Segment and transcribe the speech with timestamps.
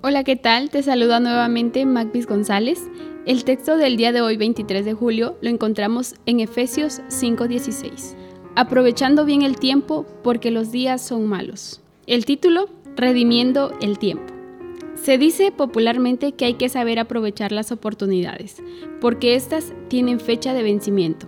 [0.00, 0.70] Hola, ¿qué tal?
[0.70, 2.88] Te saluda nuevamente Magvis González.
[3.26, 8.14] El texto del día de hoy, 23 de julio, lo encontramos en Efesios 5:16.
[8.54, 11.82] Aprovechando bien el tiempo porque los días son malos.
[12.06, 14.32] El título, Redimiendo el tiempo.
[14.94, 18.62] Se dice popularmente que hay que saber aprovechar las oportunidades,
[19.00, 21.26] porque éstas tienen fecha de vencimiento.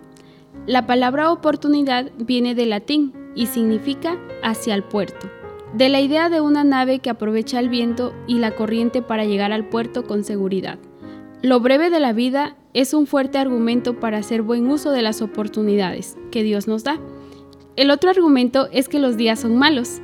[0.66, 5.28] La palabra oportunidad viene del latín y significa hacia el puerto,
[5.74, 9.52] de la idea de una nave que aprovecha el viento y la corriente para llegar
[9.52, 10.78] al puerto con seguridad.
[11.42, 15.22] Lo breve de la vida es un fuerte argumento para hacer buen uso de las
[15.22, 16.98] oportunidades que Dios nos da.
[17.76, 20.00] El otro argumento es que los días son malos.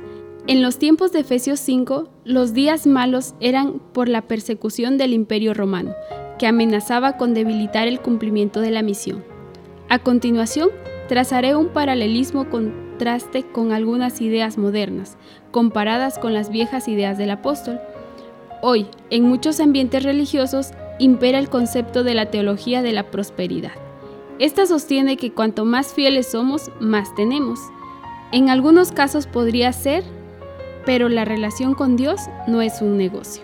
[0.47, 5.53] En los tiempos de Efesios 5, los días malos eran por la persecución del imperio
[5.53, 5.93] romano,
[6.39, 9.23] que amenazaba con debilitar el cumplimiento de la misión.
[9.89, 10.69] A continuación,
[11.07, 15.17] trazaré un paralelismo contraste con algunas ideas modernas,
[15.51, 17.79] comparadas con las viejas ideas del apóstol.
[18.61, 23.71] Hoy, en muchos ambientes religiosos, impera el concepto de la teología de la prosperidad.
[24.39, 27.59] Esta sostiene que cuanto más fieles somos, más tenemos.
[28.31, 30.03] En algunos casos podría ser,
[30.85, 33.43] pero la relación con Dios no es un negocio.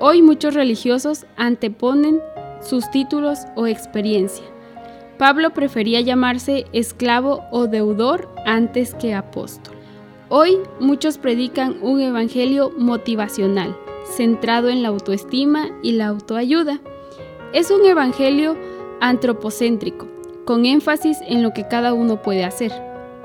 [0.00, 2.20] Hoy muchos religiosos anteponen
[2.60, 4.44] sus títulos o experiencia.
[5.18, 9.74] Pablo prefería llamarse esclavo o deudor antes que apóstol.
[10.28, 16.80] Hoy muchos predican un evangelio motivacional, centrado en la autoestima y la autoayuda.
[17.52, 18.56] Es un evangelio
[19.00, 20.06] antropocéntrico,
[20.44, 22.72] con énfasis en lo que cada uno puede hacer.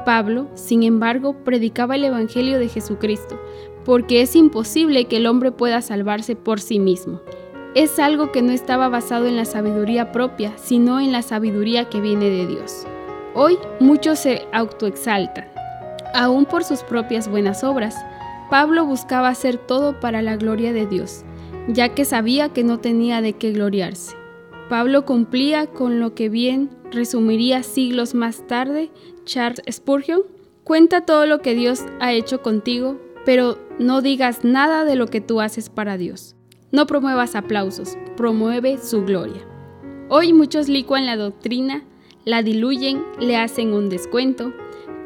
[0.03, 3.39] Pablo, sin embargo, predicaba el Evangelio de Jesucristo,
[3.85, 7.21] porque es imposible que el hombre pueda salvarse por sí mismo.
[7.75, 12.01] Es algo que no estaba basado en la sabiduría propia, sino en la sabiduría que
[12.01, 12.85] viene de Dios.
[13.33, 15.47] Hoy muchos se autoexaltan,
[16.13, 17.95] aún por sus propias buenas obras,
[18.51, 21.23] Pablo buscaba hacer todo para la gloria de Dios,
[21.67, 24.15] ya que sabía que no tenía de qué gloriarse.
[24.69, 28.91] Pablo cumplía con lo que bien resumiría siglos más tarde
[29.25, 30.21] Charles Spurgeon.
[30.63, 35.21] Cuenta todo lo que Dios ha hecho contigo, pero no digas nada de lo que
[35.21, 36.35] tú haces para Dios.
[36.73, 39.43] No promuevas aplausos, promueve su gloria.
[40.09, 41.83] Hoy muchos licuan la doctrina,
[42.25, 44.51] la diluyen, le hacen un descuento,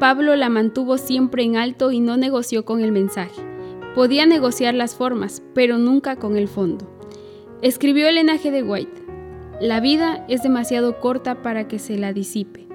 [0.00, 3.42] Pablo la mantuvo siempre en alto y no negoció con el mensaje.
[3.94, 6.90] Podía negociar las formas, pero nunca con el fondo.
[7.60, 8.50] Escribió el G.
[8.50, 9.02] de White,
[9.60, 12.66] la vida es demasiado corta para que se la disipe.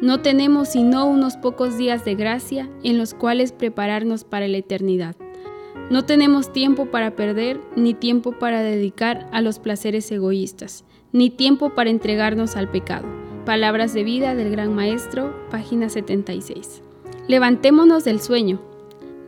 [0.00, 5.14] No tenemos sino unos pocos días de gracia en los cuales prepararnos para la eternidad.
[5.90, 11.70] No tenemos tiempo para perder, ni tiempo para dedicar a los placeres egoístas, ni tiempo
[11.70, 13.08] para entregarnos al pecado.
[13.44, 16.84] Palabras de vida del Gran Maestro, página 76.
[17.26, 18.60] Levantémonos del sueño,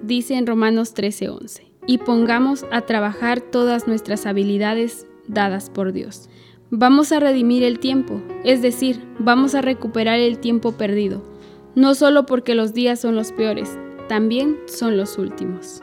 [0.03, 6.29] dice en Romanos 13:11, y pongamos a trabajar todas nuestras habilidades dadas por Dios.
[6.71, 11.25] Vamos a redimir el tiempo, es decir, vamos a recuperar el tiempo perdido,
[11.75, 13.77] no solo porque los días son los peores,
[14.09, 15.83] también son los últimos.